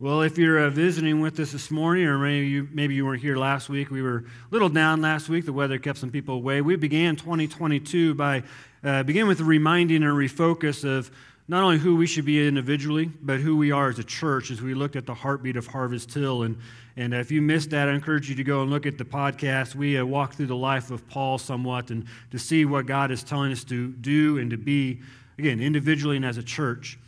[0.00, 3.20] Well, if you're uh, visiting with us this morning, or maybe you, maybe you weren't
[3.20, 5.44] here last week, we were a little down last week.
[5.44, 6.60] The weather kept some people away.
[6.60, 8.44] We began 2022 by
[8.84, 11.10] uh, begin with a reminding and refocus of
[11.48, 14.62] not only who we should be individually, but who we are as a church as
[14.62, 16.44] we looked at the heartbeat of Harvest Hill.
[16.44, 16.58] And,
[16.96, 19.74] and if you missed that, I encourage you to go and look at the podcast.
[19.74, 23.50] We uh, through the life of Paul somewhat and to see what God is telling
[23.50, 25.00] us to do and to be,
[25.40, 27.00] again, individually and as a church.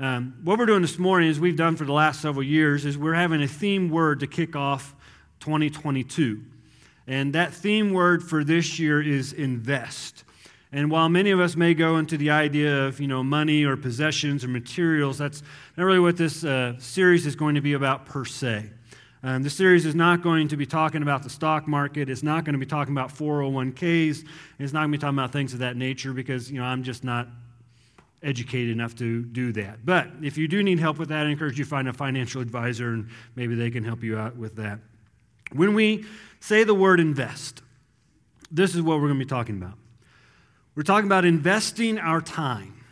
[0.00, 2.96] Um, what we're doing this morning, as we've done for the last several years, is
[2.96, 4.94] we're having a theme word to kick off
[5.40, 6.40] 2022.
[7.08, 10.22] And that theme word for this year is invest.
[10.70, 13.76] And while many of us may go into the idea of, you know, money or
[13.76, 15.42] possessions or materials, that's
[15.76, 18.70] not really what this uh, series is going to be about per se.
[19.24, 22.08] Um, the series is not going to be talking about the stock market.
[22.08, 24.24] It's not going to be talking about 401ks.
[24.60, 26.84] It's not going to be talking about things of that nature because, you know, I'm
[26.84, 27.26] just not
[28.22, 29.84] educated enough to do that.
[29.84, 32.40] But if you do need help with that, I encourage you to find a financial
[32.40, 34.80] advisor and maybe they can help you out with that.
[35.52, 36.04] When we
[36.40, 37.62] say the word invest,
[38.50, 39.74] this is what we're going to be talking about.
[40.74, 42.84] We're talking about investing our time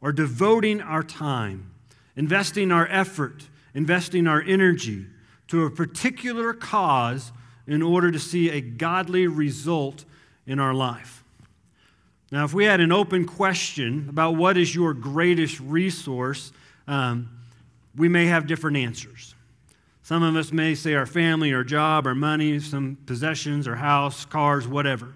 [0.00, 1.72] or devoting our time,
[2.16, 5.06] investing our effort, investing our energy
[5.48, 7.32] to a particular cause
[7.66, 10.04] in order to see a godly result
[10.46, 11.21] in our life.
[12.32, 16.50] Now, if we had an open question about what is your greatest resource,
[16.88, 17.28] um,
[17.94, 19.34] we may have different answers.
[20.02, 24.24] Some of us may say our family, our job, our money, some possessions, our house,
[24.24, 25.12] cars, whatever.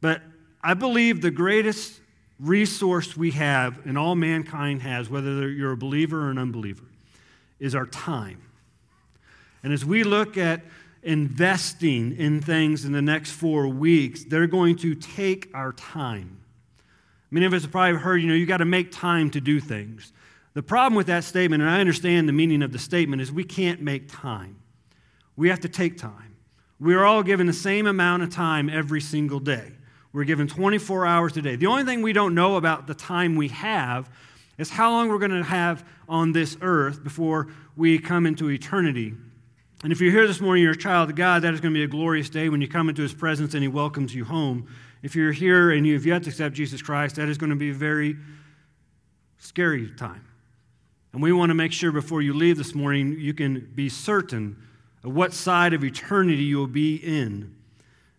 [0.00, 0.22] But
[0.64, 2.00] I believe the greatest
[2.40, 6.86] resource we have and all mankind has, whether you're a believer or an unbeliever,
[7.60, 8.40] is our time.
[9.62, 10.62] And as we look at
[11.02, 16.38] investing in things in the next four weeks, they're going to take our time.
[17.30, 19.58] Many of us have probably heard, you know, you got to make time to do
[19.58, 20.12] things.
[20.54, 23.44] The problem with that statement, and I understand the meaning of the statement, is we
[23.44, 24.58] can't make time.
[25.34, 26.36] We have to take time.
[26.78, 29.72] We are all given the same amount of time every single day.
[30.12, 31.56] We're given 24 hours a day.
[31.56, 34.10] The only thing we don't know about the time we have
[34.58, 39.14] is how long we're going to have on this earth before we come into eternity
[39.82, 41.78] and if you're here this morning, you're a child of God, that is going to
[41.78, 44.68] be a glorious day when you come into his presence and he welcomes you home.
[45.02, 47.56] If you're here and you have yet to accept Jesus Christ, that is going to
[47.56, 48.16] be a very
[49.38, 50.24] scary time.
[51.12, 54.56] And we want to make sure before you leave this morning, you can be certain
[55.02, 57.54] of what side of eternity you'll be in.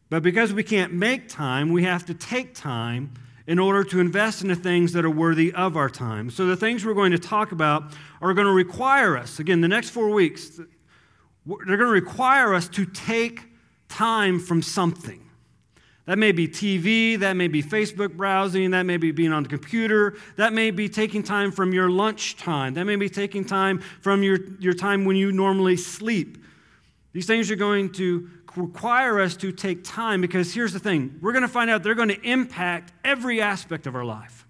[0.09, 3.13] But because we can't make time, we have to take time
[3.47, 6.29] in order to invest in the things that are worthy of our time.
[6.29, 9.67] So the things we're going to talk about are going to require us, again, the
[9.67, 10.59] next four weeks,
[11.45, 13.41] they're going to require us to take
[13.89, 15.19] time from something.
[16.05, 19.49] That may be TV, that may be Facebook browsing, that may be being on the
[19.49, 23.79] computer, that may be taking time from your lunch time, that may be taking time
[24.01, 26.43] from your, your time when you normally sleep.
[27.13, 31.31] These things are going to require us to take time because here's the thing we're
[31.31, 34.42] going to find out they're going to impact every aspect of our life.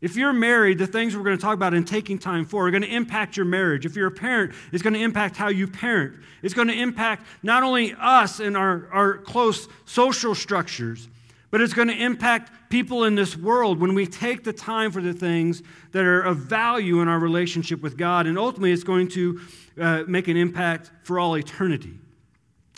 [0.00, 2.70] If you're married, the things we're going to talk about in taking time for are
[2.70, 3.84] going to impact your marriage.
[3.84, 6.18] If you're a parent, it's going to impact how you parent.
[6.42, 11.08] It's going to impact not only us and our, our close social structures,
[11.50, 15.02] but it's going to impact people in this world when we take the time for
[15.02, 15.62] the things
[15.92, 18.26] that are of value in our relationship with God.
[18.26, 19.40] And ultimately, it's going to
[19.78, 21.98] uh, make an impact for all eternity.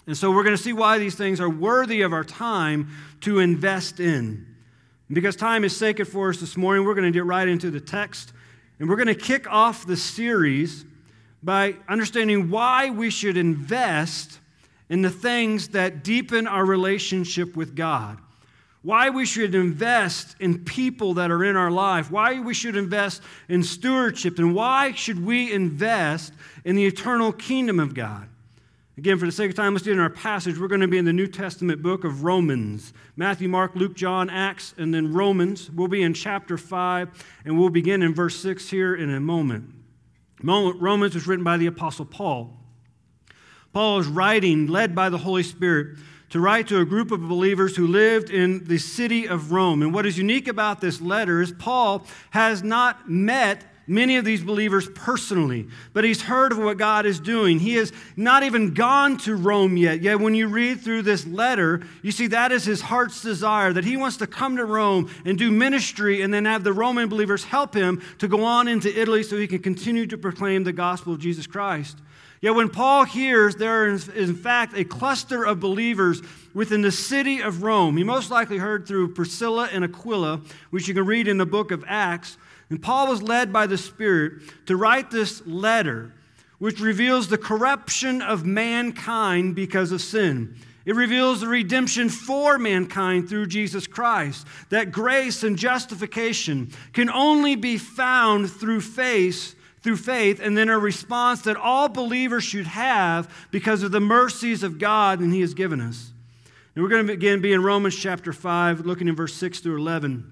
[0.06, 2.88] And so, we're going to see why these things are worthy of our time
[3.20, 4.51] to invest in.
[5.12, 7.80] Because time is sacred for us this morning, we're going to get right into the
[7.80, 8.32] text.
[8.78, 10.84] And we're going to kick off the series
[11.42, 14.38] by understanding why we should invest
[14.88, 18.18] in the things that deepen our relationship with God.
[18.82, 22.10] Why we should invest in people that are in our life.
[22.10, 24.38] Why we should invest in stewardship.
[24.38, 26.32] And why should we invest
[26.64, 28.28] in the eternal kingdom of God.
[28.98, 30.58] Again, for the sake of time, let's do it in our passage.
[30.58, 34.28] We're going to be in the New Testament book of Romans Matthew, Mark, Luke, John,
[34.28, 35.70] Acts, and then Romans.
[35.70, 39.72] We'll be in chapter 5, and we'll begin in verse 6 here in a moment.
[40.42, 42.54] Romans was written by the Apostle Paul.
[43.72, 45.96] Paul is writing, led by the Holy Spirit,
[46.28, 49.80] to write to a group of believers who lived in the city of Rome.
[49.80, 54.42] And what is unique about this letter is Paul has not met many of these
[54.42, 57.58] believers personally, but he's heard of what God is doing.
[57.58, 60.00] He has not even gone to Rome yet.
[60.00, 63.84] Yet, when you read through this letter, you see that is his heart's desire that
[63.84, 67.44] he wants to come to Rome and do ministry and then have the Roman believers
[67.44, 71.12] help him to go on into Italy so he can continue to proclaim the gospel
[71.12, 71.98] of Jesus Christ.
[72.42, 77.40] Yet, when Paul hears there is, in fact, a cluster of believers within the city
[77.40, 80.40] of Rome, he most likely heard through Priscilla and Aquila,
[80.70, 82.36] which you can read in the book of Acts.
[82.72, 86.10] And Paul was led by the Spirit to write this letter,
[86.58, 90.56] which reveals the corruption of mankind because of sin.
[90.86, 94.46] It reveals the redemption for mankind through Jesus Christ.
[94.70, 100.78] That grace and justification can only be found through faith, through faith, and then a
[100.78, 105.52] response that all believers should have because of the mercies of God and He has
[105.52, 106.10] given us.
[106.74, 109.76] And we're going to again be in Romans chapter 5, looking in verse 6 through
[109.76, 110.31] 11.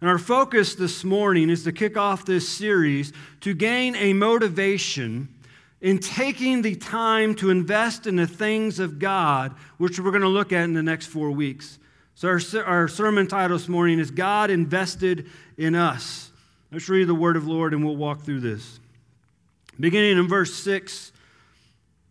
[0.00, 5.28] And our focus this morning is to kick off this series to gain a motivation
[5.80, 10.28] in taking the time to invest in the things of God, which we're going to
[10.28, 11.78] look at in the next four weeks.
[12.14, 15.26] So, our, our sermon title this morning is God Invested
[15.58, 16.30] in Us.
[16.70, 18.80] Let's read the word of the Lord and we'll walk through this.
[19.78, 21.12] Beginning in verse 6,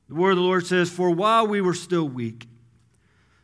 [0.09, 2.47] the word of the Lord says, For while we were still weak,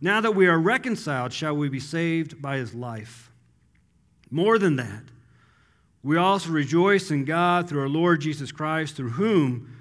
[0.00, 3.30] now that we are reconciled, shall we be saved by his life.
[4.30, 5.02] More than that,
[6.02, 9.76] we also rejoice in God through our Lord Jesus Christ, through whom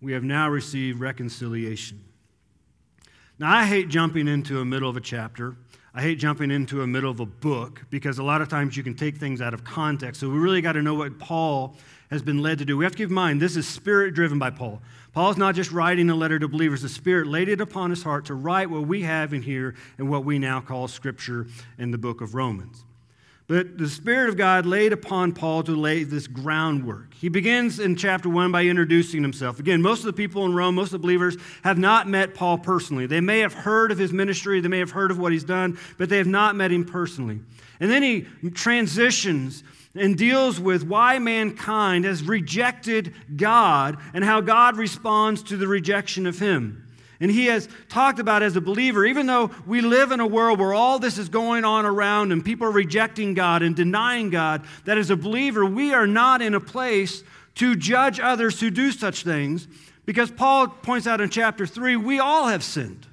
[0.00, 2.04] we have now received reconciliation.
[3.38, 5.56] Now, I hate jumping into a middle of a chapter.
[5.94, 8.82] I hate jumping into a middle of a book because a lot of times you
[8.82, 10.20] can take things out of context.
[10.20, 11.76] So we really got to know what Paul
[12.10, 12.76] has been led to do.
[12.76, 14.80] We have to keep in mind this is spirit driven by Paul.
[15.12, 18.26] Paul's not just writing a letter to believers, the Spirit laid it upon his heart
[18.26, 21.46] to write what we have in here and what we now call Scripture
[21.78, 22.84] in the book of Romans.
[23.46, 27.12] But the Spirit of God laid upon Paul to lay this groundwork.
[27.12, 29.58] He begins in chapter 1 by introducing himself.
[29.58, 32.56] Again, most of the people in Rome, most of the believers, have not met Paul
[32.56, 33.04] personally.
[33.04, 35.78] They may have heard of his ministry, they may have heard of what he's done,
[35.98, 37.40] but they have not met him personally.
[37.80, 38.22] And then he
[38.52, 45.68] transitions and deals with why mankind has rejected God and how God responds to the
[45.68, 46.86] rejection of Him.
[47.20, 50.58] And he has talked about as a believer, even though we live in a world
[50.58, 54.64] where all this is going on around and people are rejecting God and denying God,
[54.86, 57.22] that as a believer, we are not in a place
[57.56, 59.68] to judge others who do such things.
[60.04, 63.06] Because Paul points out in chapter 3, we all have sinned.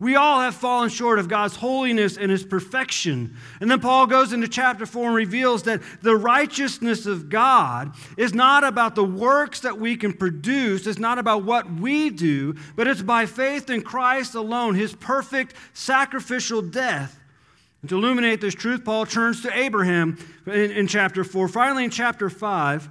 [0.00, 3.36] We all have fallen short of God's holiness and his perfection.
[3.60, 8.32] And then Paul goes into chapter 4 and reveals that the righteousness of God is
[8.32, 12.86] not about the works that we can produce, it's not about what we do, but
[12.86, 17.20] it's by faith in Christ alone, his perfect sacrificial death.
[17.82, 21.46] And to illuminate this truth, Paul turns to Abraham in, in chapter 4.
[21.48, 22.88] Finally, in chapter 5,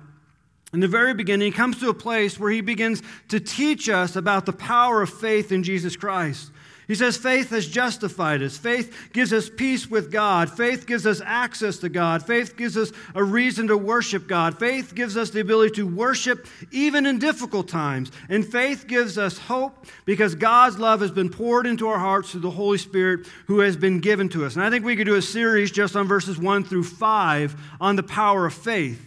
[0.73, 4.15] in the very beginning, he comes to a place where he begins to teach us
[4.15, 6.51] about the power of faith in Jesus Christ.
[6.89, 8.57] He says faith has justified us.
[8.57, 10.49] Faith gives us peace with God.
[10.49, 12.25] Faith gives us access to God.
[12.25, 14.57] Faith gives us a reason to worship God.
[14.57, 18.11] Faith gives us the ability to worship even in difficult times.
[18.27, 22.41] And faith gives us hope because God's love has been poured into our hearts through
[22.41, 24.55] the Holy Spirit who has been given to us.
[24.55, 27.97] And I think we could do a series just on verses 1 through 5 on
[27.97, 28.99] the power of faith.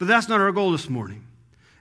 [0.00, 1.24] But that's not our goal this morning.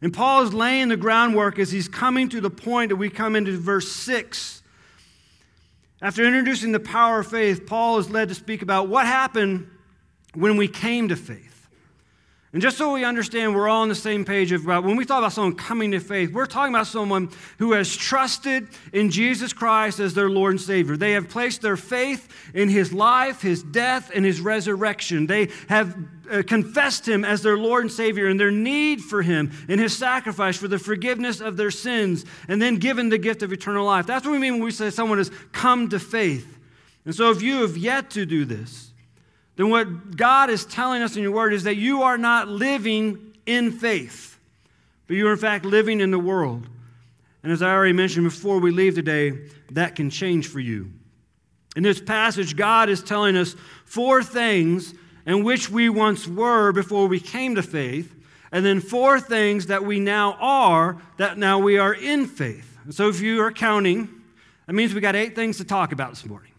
[0.04, 3.36] And Paul is laying the groundwork as he's coming to the point that we come
[3.36, 4.61] into verse 6
[6.02, 9.68] after introducing the power of faith, Paul is led to speak about what happened
[10.34, 11.51] when we came to faith.
[12.54, 15.20] And just so we understand, we're all on the same page about when we talk
[15.20, 17.30] about someone coming to faith, we're talking about someone
[17.60, 20.98] who has trusted in Jesus Christ as their Lord and Savior.
[20.98, 25.28] They have placed their faith in his life, his death, and his resurrection.
[25.28, 25.96] They have
[26.30, 29.98] uh, confessed him as their Lord and Savior and their need for him and his
[29.98, 34.06] sacrifice for the forgiveness of their sins, and then given the gift of eternal life.
[34.08, 36.58] That's what we mean when we say someone has come to faith.
[37.06, 38.91] And so if you have yet to do this,
[39.62, 43.36] then what God is telling us in your word is that you are not living
[43.46, 44.40] in faith,
[45.06, 46.68] but you are in fact living in the world.
[47.44, 49.38] And as I already mentioned before we leave today,
[49.70, 50.92] that can change for you.
[51.76, 54.96] In this passage, God is telling us four things
[55.28, 58.16] in which we once were before we came to faith,
[58.52, 62.80] and then four things that we now are that now we are in faith.
[62.90, 64.10] so if you are counting,
[64.66, 66.52] that means we got eight things to talk about this morning.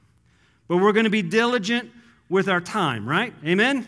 [0.68, 1.90] But we're going to be diligent
[2.32, 3.34] with our time, right?
[3.44, 3.86] Amen?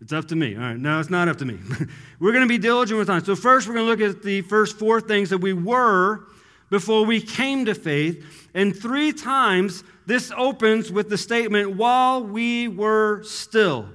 [0.00, 0.56] It's up to me.
[0.56, 1.58] All right, no, it's not up to me.
[2.20, 3.22] we're going to be diligent with time.
[3.22, 6.24] So, first, we're going to look at the first four things that we were
[6.70, 8.48] before we came to faith.
[8.54, 13.86] And three times, this opens with the statement, while we were still.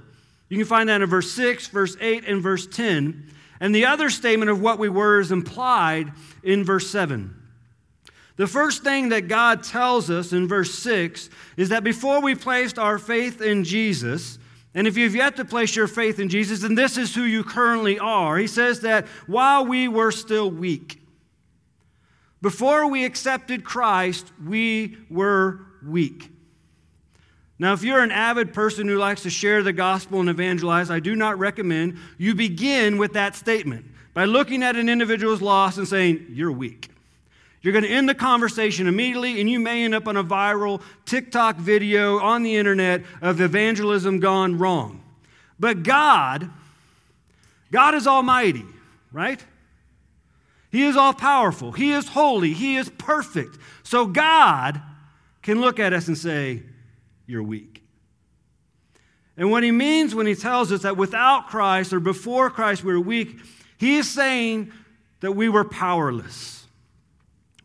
[0.48, 3.32] You can find that in verse 6, verse 8, and verse 10.
[3.58, 6.12] And the other statement of what we were is implied
[6.44, 7.34] in verse 7.
[8.38, 12.78] The first thing that God tells us in verse 6 is that before we placed
[12.78, 14.38] our faith in Jesus,
[14.74, 17.42] and if you've yet to place your faith in Jesus, then this is who you
[17.42, 18.38] currently are.
[18.38, 21.02] He says that while we were still weak,
[22.40, 26.30] before we accepted Christ, we were weak.
[27.58, 31.00] Now, if you're an avid person who likes to share the gospel and evangelize, I
[31.00, 35.88] do not recommend you begin with that statement by looking at an individual's loss and
[35.88, 36.87] saying, You're weak.
[37.60, 40.80] You're going to end the conversation immediately, and you may end up on a viral
[41.06, 45.02] TikTok video on the internet of evangelism gone wrong.
[45.58, 46.48] But God,
[47.72, 48.64] God is almighty,
[49.12, 49.44] right?
[50.70, 51.72] He is all powerful.
[51.72, 52.52] He is holy.
[52.52, 53.58] He is perfect.
[53.82, 54.80] So God
[55.42, 56.62] can look at us and say,
[57.26, 57.82] You're weak.
[59.36, 62.92] And what he means when he tells us that without Christ or before Christ we
[62.92, 63.38] were weak,
[63.78, 64.72] he is saying
[65.20, 66.57] that we were powerless.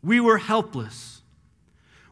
[0.04, 1.22] We were helpless.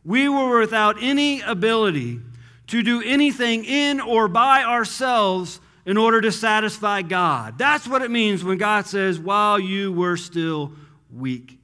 [0.04, 2.20] We were without any ability
[2.68, 7.58] to do anything in or by ourselves in order to satisfy God.
[7.58, 10.72] That's what it means when God says, while you were still
[11.12, 11.58] weak.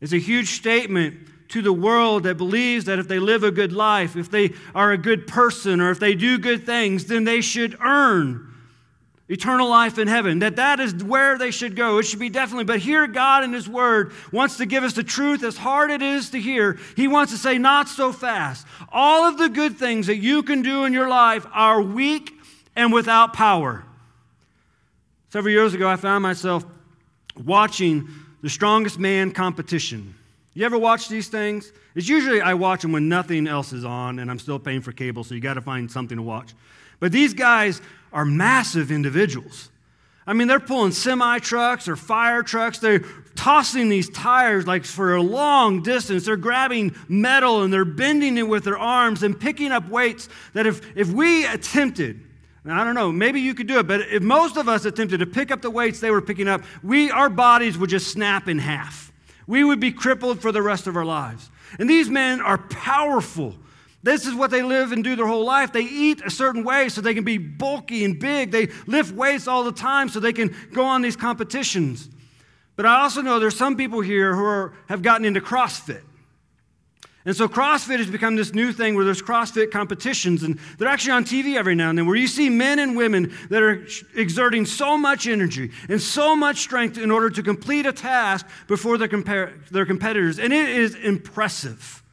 [0.00, 3.72] It's a huge statement to the world that believes that if they live a good
[3.72, 7.40] life, if they are a good person, or if they do good things, then they
[7.40, 8.52] should earn
[9.28, 11.98] eternal life in heaven that that is where they should go.
[11.98, 15.02] It should be definitely but here god in his word wants to give us the
[15.02, 16.78] truth as hard it is to hear.
[16.94, 18.66] He wants to say not so fast.
[18.92, 22.32] All of the good things that you can do in your life are weak
[22.76, 23.84] and without power.
[25.30, 26.64] Several years ago i found myself
[27.44, 28.08] watching
[28.42, 30.14] the strongest man competition.
[30.54, 31.72] You ever watch these things?
[31.96, 34.92] It's usually i watch them when nothing else is on and i'm still paying for
[34.92, 36.54] cable so you got to find something to watch.
[37.00, 39.70] But these guys are massive individuals.
[40.26, 42.78] I mean, they're pulling semi trucks or fire trucks.
[42.78, 43.04] They're
[43.36, 46.24] tossing these tires like for a long distance.
[46.24, 50.66] They're grabbing metal and they're bending it with their arms and picking up weights that
[50.66, 52.20] if, if we attempted,
[52.64, 55.26] I don't know, maybe you could do it, but if most of us attempted to
[55.26, 58.58] pick up the weights they were picking up, we, our bodies would just snap in
[58.58, 59.12] half.
[59.46, 61.50] We would be crippled for the rest of our lives.
[61.78, 63.54] And these men are powerful.
[64.06, 65.72] This is what they live and do their whole life.
[65.72, 68.52] They eat a certain way so they can be bulky and big.
[68.52, 72.08] They lift weights all the time so they can go on these competitions.
[72.76, 76.02] But I also know there's some people here who are, have gotten into CrossFit.
[77.24, 81.10] And so CrossFit has become this new thing where there's CrossFit competitions, and they're actually
[81.10, 84.66] on TV every now and then, where you see men and women that are exerting
[84.66, 89.08] so much energy and so much strength in order to complete a task before their,
[89.08, 90.38] compar- their competitors.
[90.38, 92.04] And it is impressive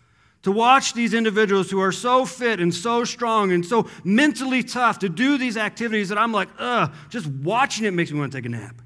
[0.43, 4.99] to watch these individuals who are so fit and so strong and so mentally tough
[4.99, 8.37] to do these activities that I'm like, ugh, just watching it makes me want to
[8.37, 8.81] take a nap.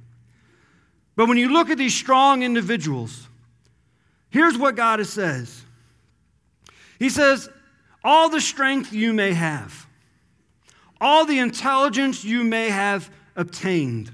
[1.15, 3.27] But when you look at these strong individuals,
[4.29, 5.65] here's what God says
[6.99, 7.49] He says,
[8.03, 9.87] all the strength you may have,
[11.01, 14.11] all the intelligence you may have obtained,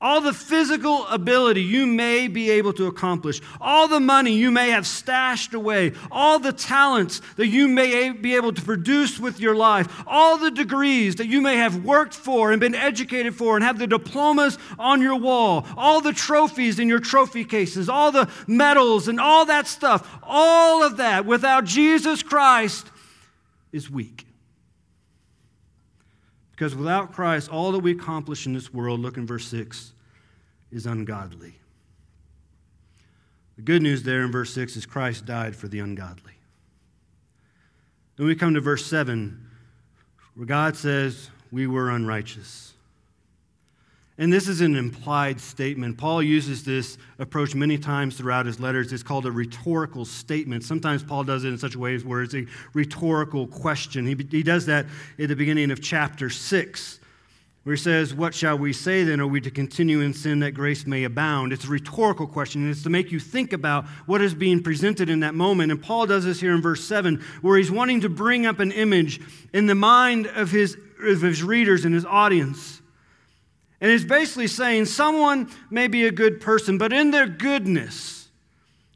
[0.00, 4.70] all the physical ability you may be able to accomplish, all the money you may
[4.70, 9.56] have stashed away, all the talents that you may be able to produce with your
[9.56, 13.64] life, all the degrees that you may have worked for and been educated for and
[13.64, 18.30] have the diplomas on your wall, all the trophies in your trophy cases, all the
[18.46, 22.86] medals and all that stuff, all of that without Jesus Christ
[23.72, 24.27] is weak.
[26.58, 29.92] Because without Christ, all that we accomplish in this world, look in verse 6,
[30.72, 31.54] is ungodly.
[33.54, 36.32] The good news there in verse 6 is Christ died for the ungodly.
[38.16, 39.40] Then we come to verse 7,
[40.34, 42.67] where God says, We were unrighteous.
[44.20, 45.96] And this is an implied statement.
[45.96, 48.92] Paul uses this approach many times throughout his letters.
[48.92, 50.64] It's called a rhetorical statement.
[50.64, 54.06] Sometimes Paul does it in such ways where it's a rhetorical question.
[54.06, 54.86] He, he does that
[55.20, 56.98] at the beginning of chapter 6,
[57.62, 59.20] where he says, What shall we say then?
[59.20, 61.52] Are we to continue in sin that grace may abound?
[61.52, 62.62] It's a rhetorical question.
[62.62, 65.70] and It's to make you think about what is being presented in that moment.
[65.70, 68.72] And Paul does this here in verse 7, where he's wanting to bring up an
[68.72, 69.20] image
[69.52, 72.80] in the mind of his, of his readers and his audience
[73.80, 78.28] and it's basically saying someone may be a good person, but in their goodness,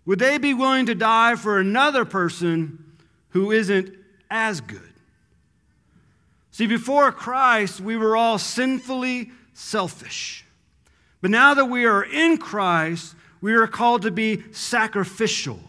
[0.05, 2.85] would they be willing to die for another person
[3.31, 3.95] who isn't
[4.31, 4.93] as good?
[6.51, 10.45] See, before Christ, we were all sinfully selfish.
[11.21, 15.61] But now that we are in Christ, we are called to be sacrificial.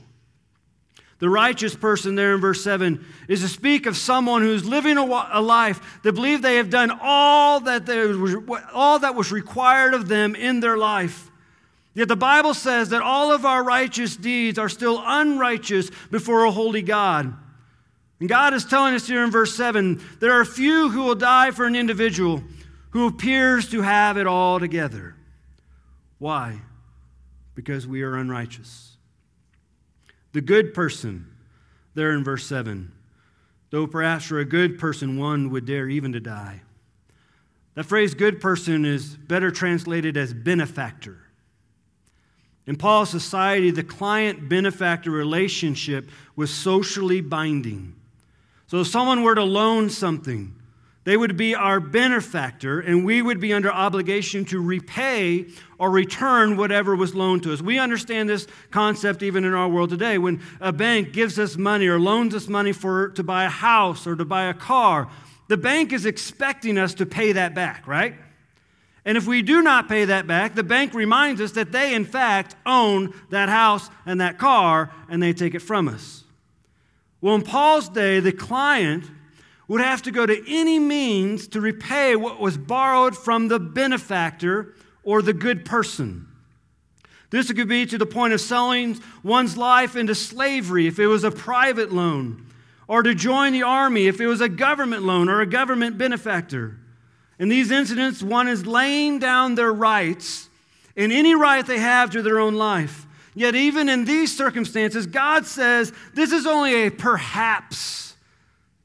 [1.20, 5.30] The righteous person, there in verse 7, is to speak of someone who's living a,
[5.32, 8.36] a life that believe they have done all that, was,
[8.74, 11.32] all that was required of them in their life.
[11.94, 16.52] Yet the Bible says that all of our righteous deeds are still unrighteous before a
[16.52, 17.34] holy God.
[18.20, 21.52] And God is telling us here in verse 7 there are few who will die
[21.52, 22.44] for an individual
[22.92, 25.16] who appears to have it all together.
[26.20, 26.62] Why?
[27.54, 28.93] Because we are unrighteous.
[30.34, 31.28] The good person,
[31.94, 32.92] there in verse 7,
[33.70, 36.62] though perhaps for a good person one would dare even to die.
[37.76, 41.18] That phrase, good person, is better translated as benefactor.
[42.66, 47.96] In Paul's society, the client benefactor relationship was socially binding.
[48.68, 50.56] So if someone were to loan something,
[51.06, 56.56] they would be our benefactor, and we would be under obligation to repay or return
[56.56, 57.62] whatever was loaned to us.
[57.62, 60.18] We understand this concept even in our world today.
[60.18, 64.08] When a bank gives us money or loans us money for, to buy a house
[64.08, 65.10] or to buy a car,
[65.50, 68.16] the bank is expecting us to pay that back, right?
[69.04, 72.06] And if we do not pay that back, the bank reminds us that they, in
[72.06, 76.24] fact, own that house and that car, and they take it from us.
[77.20, 79.04] Well, in Paul's day, the client
[79.68, 84.74] would have to go to any means to repay what was borrowed from the benefactor
[85.04, 86.28] or the good person.
[87.30, 91.24] This could be to the point of selling one's life into slavery if it was
[91.24, 92.46] a private loan,
[92.88, 96.78] or to join the army if it was a government loan or a government benefactor.
[97.40, 100.48] In these incidents, one is laying down their rights
[100.96, 103.08] and any right they have to their own life.
[103.34, 108.13] Yet, even in these circumstances, God says this is only a perhaps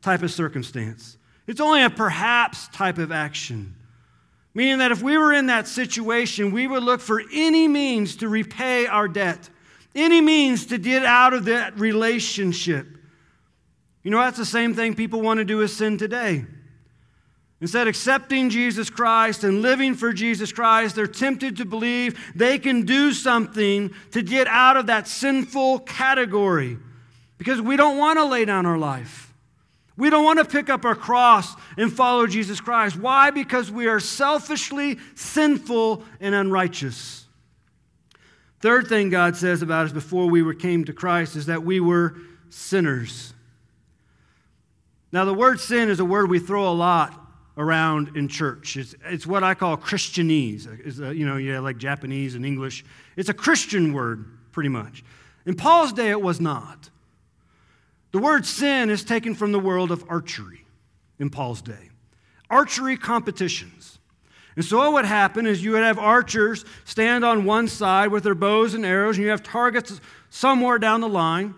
[0.09, 1.19] type of circumstance.
[1.47, 3.75] It's only a perhaps type of action.
[4.55, 8.29] Meaning that if we were in that situation, we would look for any means to
[8.31, 9.51] repay our debt,
[9.95, 12.87] any means to get out of that relationship.
[14.03, 16.47] You know, that's the same thing people want to do with sin today.
[17.61, 22.87] Instead, accepting Jesus Christ and living for Jesus Christ, they're tempted to believe they can
[22.87, 26.79] do something to get out of that sinful category
[27.37, 29.28] because we don't want to lay down our life.
[29.99, 32.97] We don't want to pick up our cross and follow Jesus Christ.
[32.97, 33.33] Why?
[33.33, 37.27] Because we are selfishly sinful and unrighteous.
[38.61, 42.15] Third thing God says about us before we came to Christ is that we were
[42.49, 43.35] sinners.
[45.11, 47.21] Now, the word sin is a word we throw a lot
[47.57, 48.77] around in church.
[48.77, 50.87] It's, it's what I call Christianese.
[50.87, 52.85] It's a, you know, yeah, like Japanese and English.
[53.17, 55.03] It's a Christian word, pretty much.
[55.45, 56.89] In Paul's day, it was not.
[58.13, 60.65] The word sin is taken from the world of archery
[61.19, 61.91] in Paul's day.
[62.51, 63.99] Archery competitions.
[64.57, 68.25] And so, what would happen is you would have archers stand on one side with
[68.25, 71.55] their bows and arrows, and you have targets somewhere down the line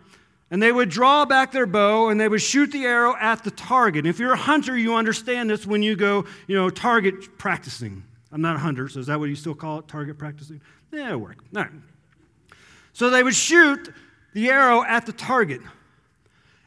[0.50, 3.50] and they would draw back their bow and they would shoot the arrow at the
[3.50, 4.04] target.
[4.04, 8.02] If you're a hunter, you understand this when you go, you know, target practicing.
[8.32, 10.60] I'm not a hunter, so is that what you still call it, target practicing?
[10.92, 11.38] Yeah, it'll work.
[11.54, 11.70] All right.
[12.92, 13.92] So they would shoot
[14.34, 15.60] the arrow at the target.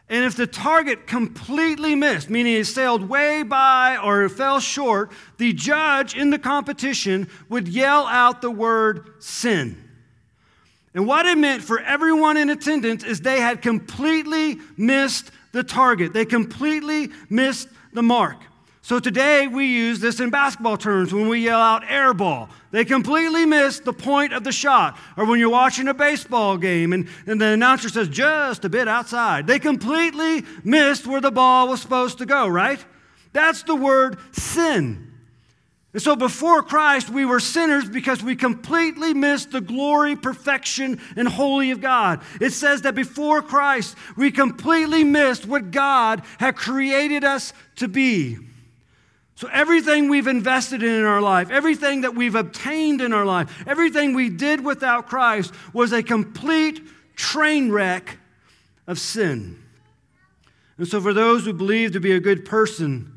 [0.10, 5.54] And if the target completely missed, meaning it sailed way by or fell short, the
[5.54, 9.78] judge in the competition would yell out the word sin.
[10.94, 16.14] And what it meant for everyone in attendance is they had completely missed the target.
[16.14, 18.38] They completely missed the mark.
[18.86, 22.50] So today we use this in basketball terms when we yell out air ball.
[22.72, 24.98] They completely missed the point of the shot.
[25.16, 28.90] Or when you're watching a baseball game and, and the announcer says just a bit
[28.90, 29.48] outside.
[29.48, 32.86] They completely missed where the ball was supposed to go, right?
[33.32, 35.14] That's the word sin.
[35.94, 41.26] And so before Christ, we were sinners because we completely missed the glory, perfection, and
[41.26, 42.22] holy of God.
[42.42, 48.40] It says that before Christ, we completely missed what God had created us to be.
[49.36, 53.64] So everything we've invested in in our life, everything that we've obtained in our life,
[53.68, 56.82] everything we did without Christ was a complete
[57.16, 58.20] train wreck
[58.86, 59.62] of sin.
[60.78, 63.12] And so for those who believe to be a good person,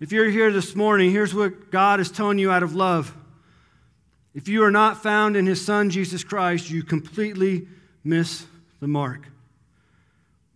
[0.00, 3.16] if you're here this morning, here's what God is telling you out of love.
[4.34, 7.66] If you are not found in His Son, Jesus Christ, you completely
[8.02, 8.46] miss
[8.80, 9.28] the mark.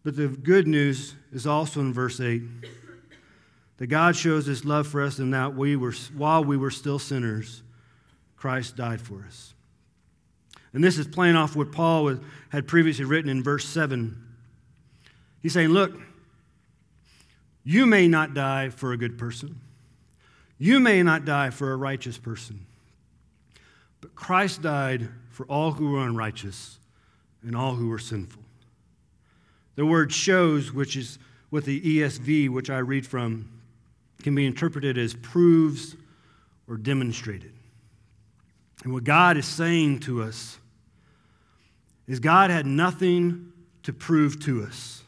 [0.02, 2.42] But the good news is also in verse 8
[3.78, 6.98] that God shows His love for us in that we were, while we were still
[6.98, 7.62] sinners,
[8.36, 9.54] Christ died for us.
[10.72, 12.18] And this is playing off what Paul
[12.50, 14.22] had previously written in verse 7.
[15.42, 15.98] He's saying, Look,
[17.64, 19.60] you may not die for a good person.
[20.58, 22.66] You may not die for a righteous person.
[24.00, 26.78] But Christ died for all who were unrighteous
[27.42, 28.42] and all who were sinful.
[29.74, 31.18] The word shows, which is
[31.50, 33.48] what the ESV, which I read from,
[34.22, 35.96] can be interpreted as proves
[36.68, 37.52] or demonstrated.
[38.84, 40.58] And what God is saying to us
[42.06, 43.52] is God had nothing
[43.82, 45.02] to prove to us.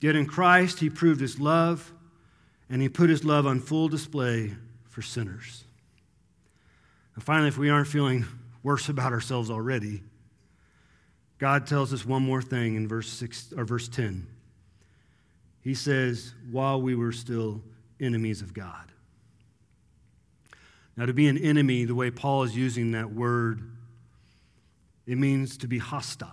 [0.00, 1.92] Yet in Christ, He proved His love,
[2.68, 4.54] and He put His love on full display
[4.88, 5.64] for sinners.
[7.14, 8.24] And finally, if we aren't feeling
[8.62, 10.02] worse about ourselves already,
[11.38, 14.26] God tells us one more thing in verse, six, or verse 10.
[15.62, 17.60] He says, while we were still
[18.02, 18.92] enemies of God.
[20.96, 23.62] Now, to be an enemy, the way Paul is using that word,
[25.06, 26.28] it means to be hostile.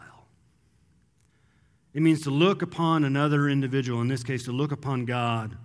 [1.93, 5.57] It means to look upon another individual, in this case, to look upon God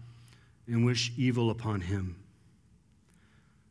[0.67, 2.17] and wish evil upon him.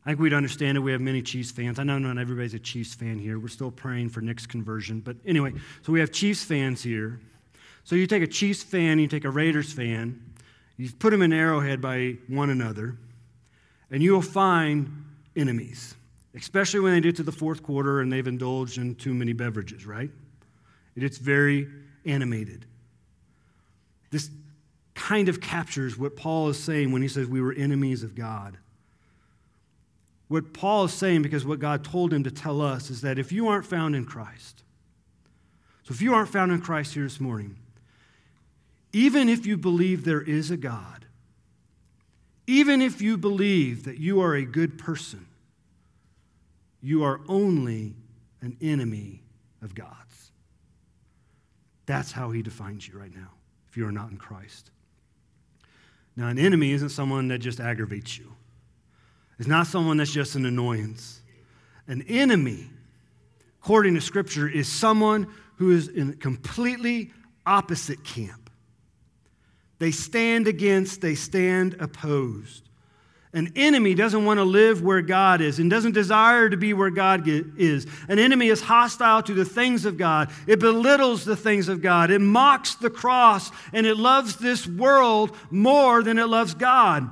[0.04, 0.80] I think we'd understand it.
[0.80, 1.78] We have many Chiefs fans.
[1.78, 3.38] I know not everybody's a Chiefs fan here.
[3.38, 5.00] We're still praying for Nick's conversion.
[5.00, 7.20] But anyway, so we have Chiefs fans here.
[7.84, 10.20] So you take a Chiefs fan, you take a Raiders fan,
[10.76, 12.96] you put them in Arrowhead by one another,
[13.90, 15.04] and you will find
[15.36, 15.94] enemies,
[16.34, 19.86] especially when they get to the fourth quarter and they've indulged in too many beverages,
[19.86, 20.10] right?
[20.96, 21.68] It's very
[22.04, 22.66] animated.
[24.10, 24.30] This
[24.94, 28.58] kind of captures what Paul is saying when he says we were enemies of God.
[30.28, 33.30] What Paul is saying, because what God told him to tell us, is that if
[33.30, 34.62] you aren't found in Christ,
[35.82, 37.56] so if you aren't found in Christ here this morning,
[38.94, 41.04] even if you believe there is a God,
[42.46, 45.26] even if you believe that you are a good person,
[46.80, 47.96] you are only
[48.40, 49.22] an enemy
[49.62, 50.30] of God's.
[51.86, 53.30] That's how he defines you right now,
[53.68, 54.70] if you are not in Christ.
[56.16, 58.32] Now, an enemy isn't someone that just aggravates you.
[59.40, 61.20] It's not someone that's just an annoyance.
[61.88, 62.70] An enemy,
[63.60, 65.26] according to Scripture, is someone
[65.56, 67.10] who is in a completely
[67.44, 68.43] opposite camp.
[69.84, 72.70] They stand against, they stand opposed.
[73.34, 76.88] An enemy doesn't want to live where God is and doesn't desire to be where
[76.88, 77.86] God is.
[78.08, 80.30] An enemy is hostile to the things of God.
[80.46, 82.10] It belittles the things of God.
[82.10, 87.10] It mocks the cross and it loves this world more than it loves God.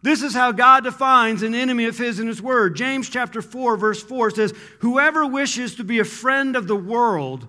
[0.00, 2.74] This is how God defines an enemy of his in his word.
[2.74, 7.48] James chapter 4 verse 4 says, "Whoever wishes to be a friend of the world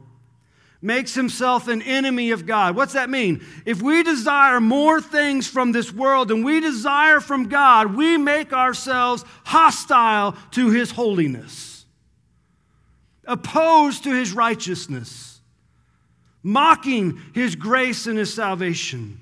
[0.82, 3.46] makes himself an enemy of God." What's that mean?
[3.65, 8.54] If we desire more things from this world than we desire from God, we make
[8.54, 11.86] ourselves hostile to his holiness,
[13.26, 15.42] opposed to his righteousness,
[16.44, 19.20] mocking his grace and his salvation.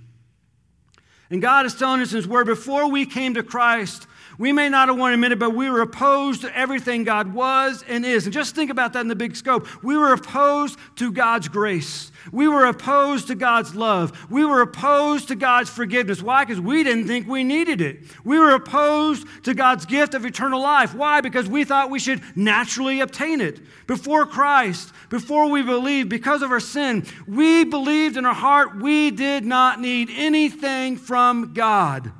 [1.29, 4.69] And God is telling us in His Word before we came to Christ, we may
[4.69, 8.05] not have wanted to admit it, but we were opposed to everything God was and
[8.05, 8.25] is.
[8.25, 9.67] And just think about that in the big scope.
[9.83, 12.11] We were opposed to God's grace.
[12.31, 14.27] We were opposed to God's love.
[14.29, 16.21] We were opposed to God's forgiveness.
[16.21, 16.43] Why?
[16.43, 18.03] Because we didn't think we needed it.
[18.23, 20.93] We were opposed to God's gift of eternal life.
[20.93, 21.21] Why?
[21.21, 23.59] Because we thought we should naturally obtain it.
[23.87, 29.09] Before Christ, before we believed, because of our sin, we believed in our heart we
[29.09, 32.11] did not need anything from God.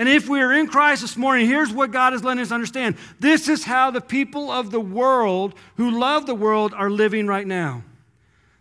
[0.00, 2.96] And if we are in Christ this morning, here's what God is letting us understand.
[3.18, 7.46] This is how the people of the world who love the world are living right
[7.46, 7.84] now.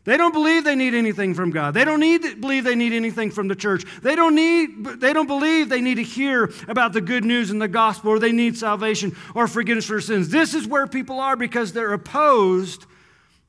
[0.03, 1.75] They don't believe they need anything from God.
[1.75, 3.85] They don't need believe they need anything from the church.
[4.01, 7.61] They don't need they don't believe they need to hear about the good news and
[7.61, 10.27] the gospel or they need salvation or forgiveness for sins.
[10.27, 12.85] This is where people are because they're opposed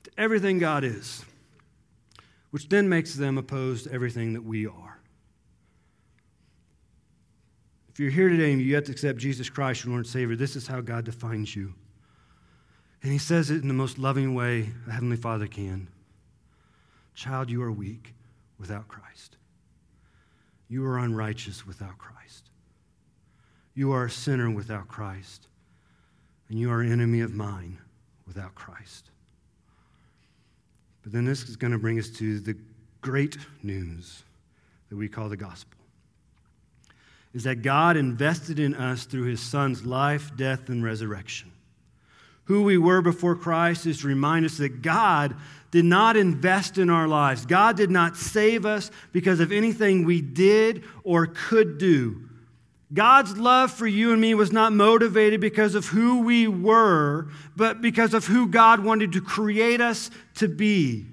[0.05, 1.25] to everything God is.
[2.53, 5.01] Which then makes them opposed to everything that we are.
[7.90, 10.35] If you're here today and you yet to accept Jesus Christ, your Lord and Savior,
[10.35, 11.75] this is how God defines you.
[13.03, 15.87] And He says it in the most loving way a Heavenly Father can.
[17.15, 18.15] Child, you are weak
[18.59, 19.37] without Christ.
[20.69, 22.49] You are unrighteous without Christ.
[23.75, 25.49] You are a sinner without Christ.
[26.49, 27.79] And you are an enemy of mine
[28.27, 29.11] without Christ.
[31.03, 32.57] But then this is going to bring us to the
[33.03, 34.23] great news
[34.89, 35.80] that we call the gospel
[37.33, 41.53] is that God invested in us through his son's life, death, and resurrection.
[42.45, 45.37] Who we were before Christ is to remind us that God
[45.71, 47.47] did not invest in our lives.
[47.47, 52.29] God did not save us because of anything we did or could do.
[52.93, 57.81] God's love for you and me was not motivated because of who we were, but
[57.81, 61.07] because of who God wanted to create us to be.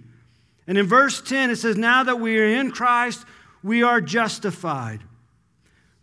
[0.65, 3.23] And in verse 10, it says, Now that we are in Christ,
[3.61, 5.01] we are justified.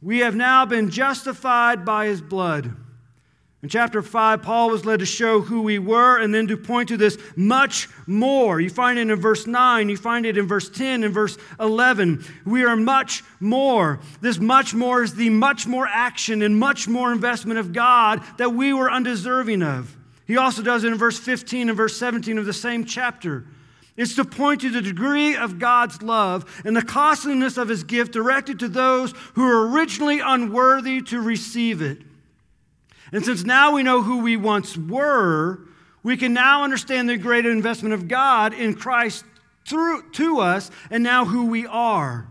[0.05, 2.77] We have now been justified by his blood.
[3.63, 6.91] In chapter 5, Paul was led to show who we were and then to point
[6.91, 8.61] to this much more.
[8.61, 12.23] You find it in verse 9, you find it in verse 10, and verse 11.
[12.45, 13.99] We are much more.
[14.21, 18.53] This much more is the much more action and much more investment of God that
[18.53, 19.97] we were undeserving of.
[20.27, 23.47] He also does it in verse 15 and verse 17 of the same chapter.
[23.97, 28.13] It's to point to the degree of God's love and the costliness of his gift
[28.13, 31.99] directed to those who were originally unworthy to receive it.
[33.13, 35.61] And since now we know who we once were,
[36.03, 39.25] we can now understand the greater investment of God in Christ
[39.67, 42.29] through to us and now who we are.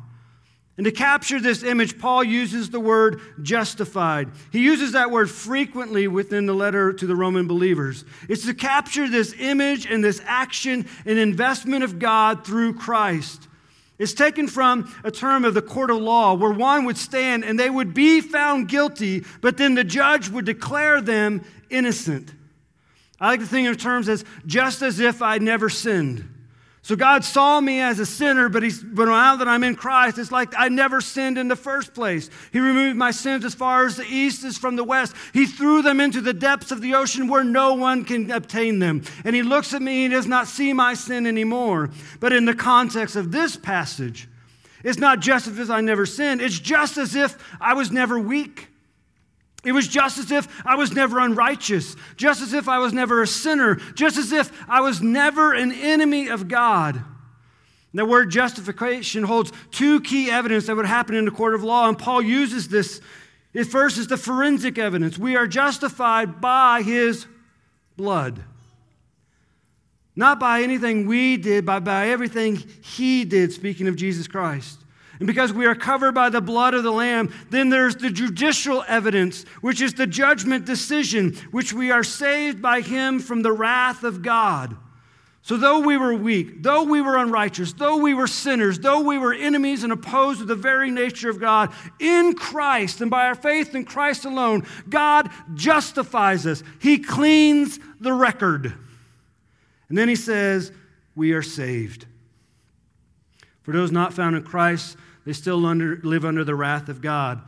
[0.76, 4.32] And to capture this image, Paul uses the word justified.
[4.52, 8.06] He uses that word frequently within the letter to the Roman believers.
[8.28, 13.48] It's to capture this image and this action and investment of God through Christ.
[14.00, 17.60] It's taken from a term of the court of law where one would stand and
[17.60, 22.34] they would be found guilty, but then the judge would declare them innocent.
[23.20, 26.33] I like to think of terms as just as if I'd never sinned.
[26.84, 30.18] So God saw me as a sinner, but, he's, but now that I'm in Christ,
[30.18, 32.30] it's like I never sinned in the first place.
[32.52, 35.16] He removed my sins as far as the east is from the west.
[35.32, 39.04] He threw them into the depths of the ocean where no one can obtain them.
[39.24, 41.90] And He looks at me and does not see my sin anymore.
[42.20, 44.28] But in the context of this passage,
[44.84, 48.20] it's not just as if I never sinned, it's just as if I was never
[48.20, 48.73] weak.
[49.64, 53.22] It was just as if I was never unrighteous, just as if I was never
[53.22, 57.02] a sinner, just as if I was never an enemy of God.
[57.94, 61.88] The word justification holds two key evidence that would happen in the court of law,
[61.88, 63.00] and Paul uses this.
[63.54, 65.18] It first is the forensic evidence.
[65.18, 67.28] We are justified by his
[67.96, 68.44] blood.
[70.16, 74.83] Not by anything we did, but by everything he did, speaking of Jesus Christ.
[75.24, 78.84] And because we are covered by the blood of the Lamb, then there's the judicial
[78.90, 84.04] evidence, which is the judgment decision, which we are saved by Him from the wrath
[84.04, 84.76] of God.
[85.42, 89.18] So, though we were weak, though we were unrighteous, though we were sinners, though we
[89.18, 93.36] were enemies and opposed to the very nature of God, in Christ and by our
[93.36, 96.64] faith in Christ alone, God justifies us.
[96.82, 98.74] He cleans the record.
[99.88, 100.74] And then He says,
[101.16, 102.08] We are saved.
[103.62, 107.42] For those not found in Christ, they still under, live under the wrath of God.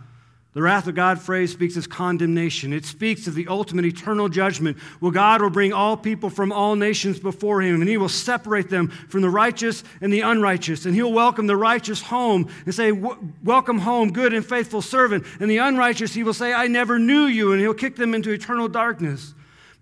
[0.56, 2.72] The wrath of God phrase speaks as condemnation.
[2.72, 6.78] It speaks of the ultimate eternal judgment where God will bring all people from all
[6.78, 10.86] nations before him and he will separate them from the righteous and the unrighteous.
[10.86, 15.26] And he'll welcome the righteous home and say, Welcome home, good and faithful servant.
[15.42, 17.52] And the unrighteous, he will say, I never knew you.
[17.52, 19.35] And he'll kick them into eternal darkness.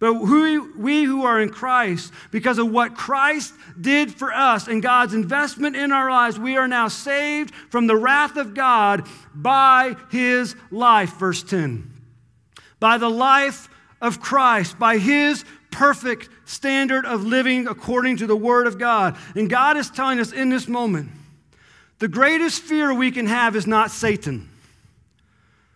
[0.04, 4.84] But who, we who are in Christ, because of what Christ did for us and
[4.84, 9.96] God's investment in our lives, we are now saved from the wrath of God by
[10.12, 11.14] his life.
[11.14, 11.90] Verse 10.
[12.82, 13.70] By the life
[14.02, 19.16] of Christ, by his perfect standard of living according to the Word of God.
[19.36, 21.12] And God is telling us in this moment
[22.00, 24.50] the greatest fear we can have is not Satan.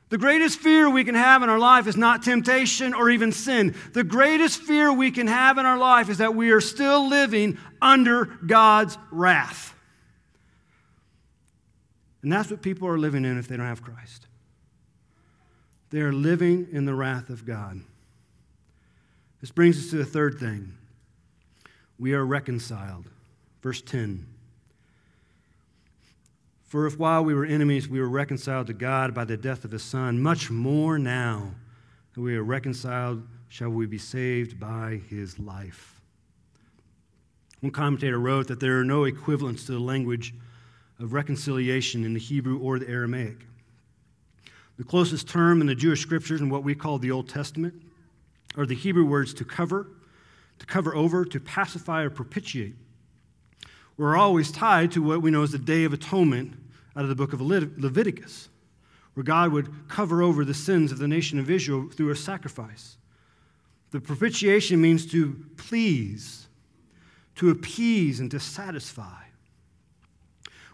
[0.09, 3.75] The greatest fear we can have in our life is not temptation or even sin.
[3.91, 7.57] The greatest fear we can have in our life is that we are still living
[7.81, 9.73] under God's wrath.
[12.21, 14.27] And that's what people are living in if they don't have Christ.
[15.89, 17.81] They are living in the wrath of God.
[19.41, 20.73] This brings us to the third thing
[21.99, 23.09] we are reconciled.
[23.61, 24.25] Verse 10.
[26.67, 29.71] For if while we were enemies, we were reconciled to God by the death of
[29.71, 31.51] his Son, much more now
[32.13, 36.01] that we are reconciled, shall we be saved by his life.
[37.61, 40.33] One commentator wrote that there are no equivalents to the language
[40.99, 43.45] of reconciliation in the Hebrew or the Aramaic.
[44.77, 47.81] The closest term in the Jewish scriptures in what we call the Old Testament
[48.57, 49.87] are the Hebrew words to cover,
[50.59, 52.75] to cover over, to pacify, or propitiate
[53.97, 56.53] were always tied to what we know as the Day of Atonement
[56.95, 58.49] out of the book of Leviticus,
[59.13, 62.97] where God would cover over the sins of the nation of Israel through a sacrifice.
[63.91, 66.47] The propitiation means to please,
[67.35, 69.26] to appease, and to satisfy.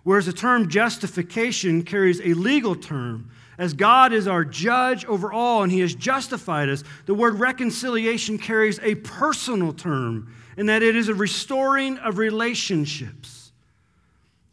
[0.03, 5.63] Whereas the term justification carries a legal term, as God is our judge over all
[5.63, 10.95] and he has justified us, the word reconciliation carries a personal term in that it
[10.95, 13.51] is a restoring of relationships.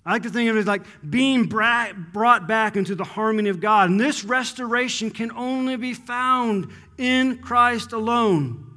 [0.04, 3.60] I like to think of it as like being brought back into the harmony of
[3.60, 3.90] God.
[3.90, 8.69] And this restoration can only be found in Christ alone.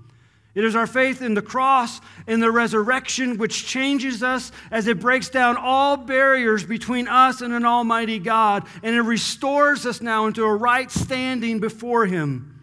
[0.56, 5.00] It is our faith in the cross and the resurrection which changes us as it
[5.00, 8.68] breaks down all barriers between us and an almighty God.
[8.84, 12.62] And it restores us now into a right standing before Him.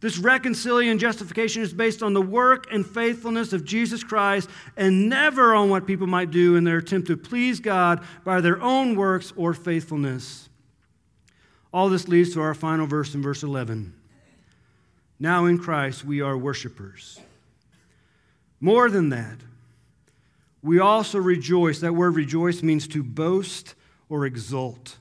[0.00, 5.08] This reconciliation and justification is based on the work and faithfulness of Jesus Christ and
[5.08, 8.96] never on what people might do in their attempt to please God by their own
[8.96, 10.50] works or faithfulness.
[11.72, 13.94] All this leads to our final verse in verse 11.
[15.22, 17.20] Now in Christ we are worshipers.
[18.60, 19.36] More than that,
[20.64, 21.78] we also rejoice.
[21.78, 23.76] That word rejoice means to boast
[24.08, 24.96] or exult.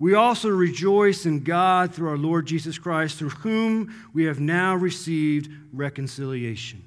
[0.00, 4.74] We also rejoice in God through our Lord Jesus Christ, through whom we have now
[4.74, 6.82] received reconciliation.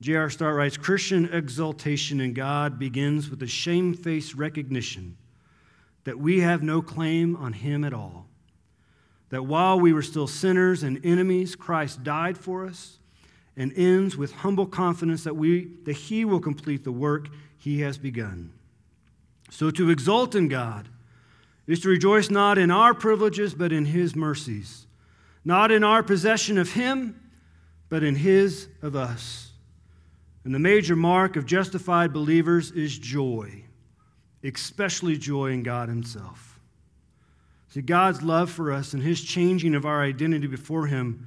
[0.00, 0.30] J.R.
[0.30, 5.16] Stott writes Christian exultation in God begins with a shamefaced recognition
[6.04, 8.27] that we have no claim on Him at all.
[9.30, 12.98] That while we were still sinners and enemies, Christ died for us,
[13.56, 17.98] and ends with humble confidence that, we, that He will complete the work He has
[17.98, 18.52] begun.
[19.50, 20.88] So to exult in God,
[21.66, 24.86] is to rejoice not in our privileges, but in His mercies,
[25.44, 27.20] not in our possession of Him,
[27.90, 29.52] but in His of us.
[30.44, 33.64] And the major mark of justified believers is joy,
[34.42, 36.47] especially joy in God Himself.
[37.68, 41.26] See, God's love for us and His changing of our identity before Him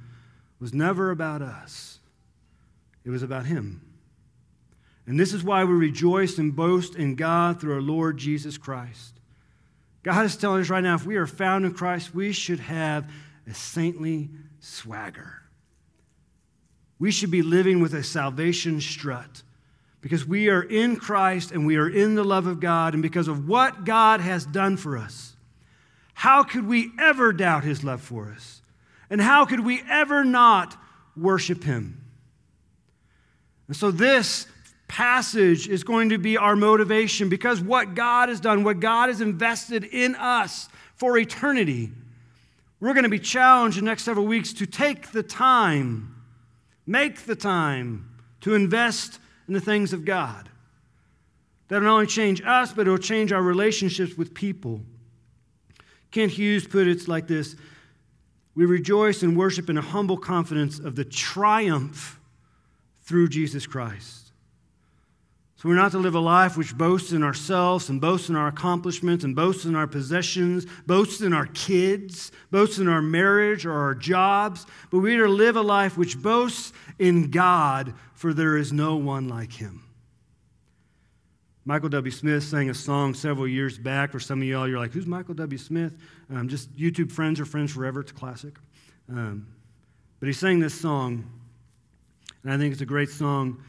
[0.58, 1.98] was never about us,
[3.04, 3.80] it was about Him.
[5.06, 9.14] And this is why we rejoice and boast in God through our Lord Jesus Christ.
[10.04, 13.10] God is telling us right now if we are found in Christ, we should have
[13.48, 15.42] a saintly swagger.
[16.98, 19.42] We should be living with a salvation strut
[20.00, 23.28] because we are in Christ and we are in the love of God, and because
[23.28, 25.31] of what God has done for us.
[26.14, 28.62] How could we ever doubt his love for us?
[29.10, 30.76] And how could we ever not
[31.16, 32.02] worship him?
[33.68, 34.46] And so, this
[34.88, 39.20] passage is going to be our motivation because what God has done, what God has
[39.20, 41.90] invested in us for eternity,
[42.78, 46.14] we're going to be challenged in the next several weeks to take the time,
[46.86, 48.10] make the time
[48.42, 50.48] to invest in the things of God.
[51.68, 54.82] That'll not only change us, but it'll change our relationships with people.
[56.12, 57.56] Kent Hughes put it like this
[58.54, 62.20] We rejoice and worship in a humble confidence of the triumph
[63.00, 64.22] through Jesus Christ.
[65.56, 68.48] So we're not to live a life which boasts in ourselves and boasts in our
[68.48, 73.72] accomplishments and boasts in our possessions, boasts in our kids, boasts in our marriage or
[73.72, 78.56] our jobs, but we are to live a life which boasts in God, for there
[78.56, 79.84] is no one like him.
[81.64, 82.10] Michael W.
[82.10, 84.10] Smith sang a song several years back.
[84.10, 85.58] For some of y'all, you're like, who's Michael W.
[85.58, 85.96] Smith?
[86.28, 88.00] Um, just YouTube friends or friends forever.
[88.00, 88.56] It's a classic.
[89.08, 89.46] Um,
[90.18, 91.24] but he sang this song,
[92.42, 93.62] and I think it's a great song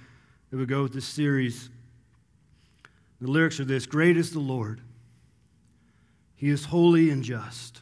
[0.49, 1.69] that would go with this series.
[3.21, 4.81] The lyrics are this Great is the Lord.
[6.35, 7.81] He is holy and just.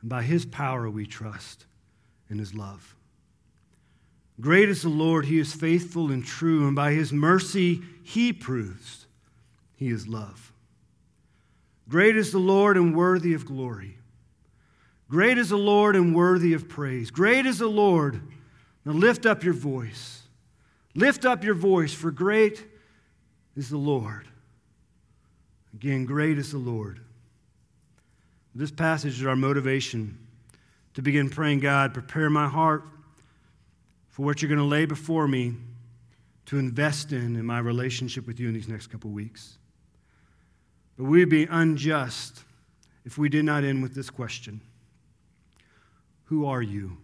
[0.00, 1.66] And by his power we trust
[2.30, 2.96] in his love.
[4.40, 5.26] Great is the Lord.
[5.26, 6.66] He is faithful and true.
[6.66, 9.06] And by his mercy he proves
[9.76, 10.52] he is love.
[11.88, 13.98] Great is the Lord and worthy of glory.
[15.08, 17.10] Great is the Lord and worthy of praise.
[17.10, 18.20] Great is the Lord.
[18.84, 20.22] Now lift up your voice.
[20.94, 22.64] Lift up your voice, for great
[23.56, 24.26] is the Lord.
[25.74, 27.00] Again, great is the Lord.
[28.54, 30.18] This passage is our motivation
[30.94, 32.84] to begin praying, God, prepare my heart
[34.14, 35.52] for what you're going to lay before me
[36.46, 39.58] to invest in in my relationship with you in these next couple weeks.
[40.96, 42.44] But we'd be unjust
[43.04, 44.60] if we did not end with this question
[46.26, 46.96] Who are you?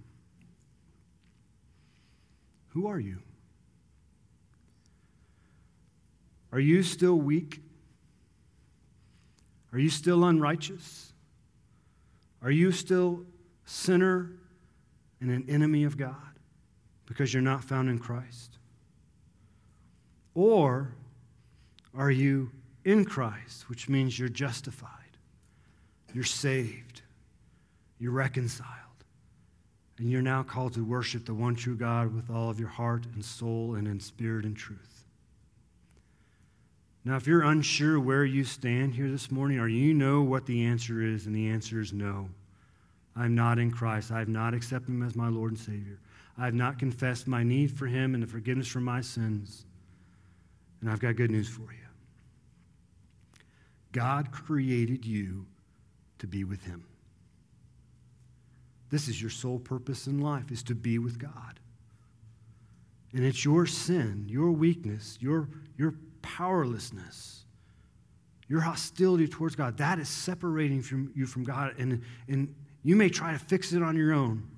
[2.68, 3.18] Who are you?
[6.52, 7.60] Are you still weak?
[9.72, 11.12] Are you still unrighteous?
[12.40, 13.24] Are you still
[13.64, 14.30] sinner
[15.20, 16.29] and an enemy of God
[17.10, 18.56] because you're not found in Christ?
[20.36, 20.92] Or
[21.92, 22.52] are you
[22.84, 25.18] in Christ, which means you're justified,
[26.14, 27.02] you're saved,
[27.98, 28.68] you're reconciled,
[29.98, 33.06] and you're now called to worship the one true God with all of your heart
[33.12, 35.04] and soul and in spirit and truth?
[37.04, 40.64] Now, if you're unsure where you stand here this morning, or you know what the
[40.64, 42.28] answer is, and the answer is no,
[43.16, 44.12] I'm not in Christ.
[44.12, 45.98] I have not accepted Him as my Lord and Savior.
[46.40, 49.66] I have not confessed my need for Him and the forgiveness for my sins.
[50.80, 51.78] And I've got good news for you
[53.92, 55.46] God created you
[56.18, 56.84] to be with Him.
[58.88, 61.60] This is your sole purpose in life, is to be with God.
[63.12, 67.44] And it's your sin, your weakness, your, your powerlessness,
[68.48, 71.74] your hostility towards God, that is separating from you from God.
[71.78, 74.48] And, and you may try to fix it on your own,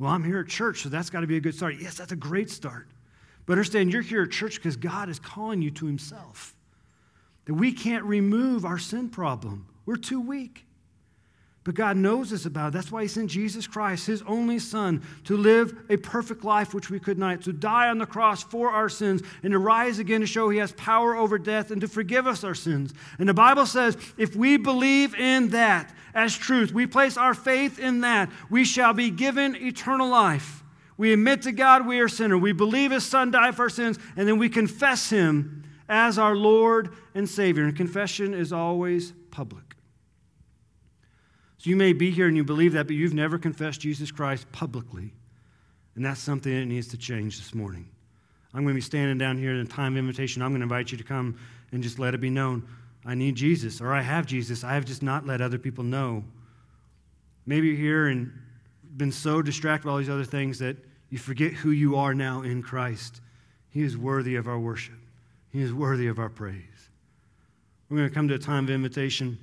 [0.00, 1.76] Well, I'm here at church, so that's got to be a good start.
[1.78, 2.88] Yes, that's a great start.
[3.44, 6.54] But understand, you're here at church because God is calling you to Himself.
[7.44, 10.64] That we can't remove our sin problem, we're too weak.
[11.70, 12.72] But God knows us about it.
[12.72, 16.90] That's why He sent Jesus Christ, His only Son, to live a perfect life which
[16.90, 20.20] we could not, to die on the cross for our sins, and to rise again
[20.20, 22.92] to show He has power over death and to forgive us our sins.
[23.20, 27.78] And the Bible says if we believe in that as truth, we place our faith
[27.78, 30.64] in that, we shall be given eternal life.
[30.96, 32.36] We admit to God we are sinner.
[32.36, 36.34] We believe His Son died for our sins, and then we confess Him as our
[36.34, 37.62] Lord and Savior.
[37.62, 39.69] And confession is always public.
[41.60, 44.50] So you may be here and you believe that, but you've never confessed Jesus Christ
[44.50, 45.12] publicly.
[45.94, 47.86] And that's something that needs to change this morning.
[48.54, 50.40] I'm going to be standing down here in a time of invitation.
[50.40, 51.38] I'm going to invite you to come
[51.70, 52.66] and just let it be known
[53.04, 54.64] I need Jesus, or I have Jesus.
[54.64, 56.24] I have just not let other people know.
[57.44, 58.32] Maybe you're here and
[58.96, 60.76] been so distracted by all these other things that
[61.10, 63.20] you forget who you are now in Christ.
[63.70, 64.98] He is worthy of our worship,
[65.52, 66.64] He is worthy of our praise.
[67.88, 69.38] We're going to come to a time of invitation.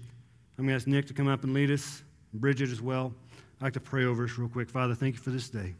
[0.57, 2.01] I'm going to ask Nick to come up and lead us.
[2.33, 3.13] Bridget as well.
[3.59, 4.69] I'd like to pray over us real quick.
[4.69, 5.73] Father, thank you for this day.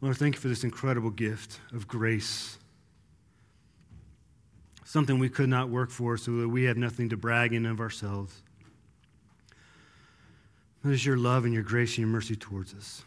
[0.00, 2.58] Lord, thank you for this incredible gift of grace.
[4.84, 7.80] Something we could not work for, so that we have nothing to brag in of
[7.80, 8.42] ourselves.
[10.84, 13.02] It is your love and your grace and your mercy towards us.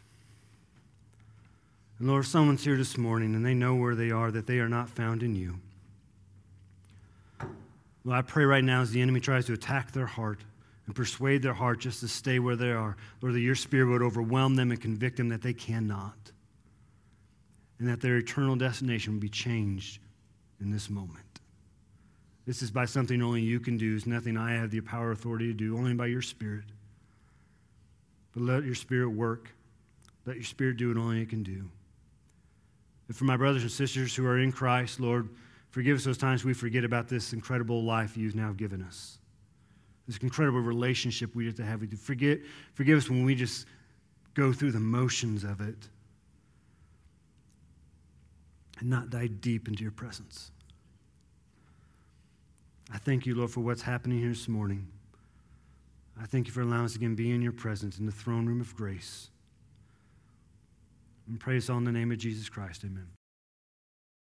[2.00, 4.60] And Lord, if someone's here this morning and they know where they are, that they
[4.60, 5.60] are not found in you.
[8.04, 10.40] Well, I pray right now as the enemy tries to attack their heart
[10.88, 12.96] and persuade their heart just to stay where they are.
[13.22, 16.16] Lord, that your spirit would overwhelm them and convict them that they cannot.
[17.78, 20.00] And that their eternal destination would be changed
[20.60, 21.26] in this moment.
[22.48, 23.96] This is by something only you can do.
[23.96, 26.64] It's nothing I have the power or authority to do, only by your spirit.
[28.34, 29.50] But let your spirit work.
[30.26, 31.70] Let your spirit do what only it can do.
[33.10, 35.28] And for my brothers and sisters who are in Christ, Lord,
[35.70, 39.17] forgive us those times we forget about this incredible life you've now given us
[40.08, 41.98] this incredible relationship we get to have with you.
[41.98, 42.40] Forget,
[42.74, 43.66] forgive us when we just
[44.34, 45.90] go through the motions of it
[48.80, 50.52] and not dive deep into your presence.
[52.94, 54.88] I thank you, Lord, for what's happening here this morning.
[56.22, 58.62] I thank you for allowing us again be in your presence in the throne room
[58.62, 59.30] of grace.
[61.28, 62.84] And praise all in the name of Jesus Christ.
[62.86, 63.17] Amen.